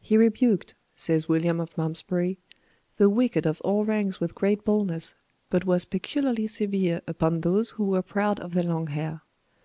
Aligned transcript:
"He 0.00 0.16
rebuked," 0.16 0.74
says 0.96 1.28
William 1.28 1.60
of 1.60 1.78
Malmsbury, 1.78 2.40
"the 2.96 3.08
wicked 3.08 3.46
of 3.46 3.60
all 3.60 3.84
ranks 3.84 4.18
with 4.18 4.34
great 4.34 4.64
boldness, 4.64 5.14
but 5.50 5.66
was 5.66 5.84
peculiarly 5.84 6.48
severe 6.48 7.00
upon 7.06 7.42
those 7.42 7.70
who 7.70 7.84
were 7.84 8.02
proud 8.02 8.40
of 8.40 8.54
their 8.54 8.64
long 8.64 8.88
hair. 8.88 9.20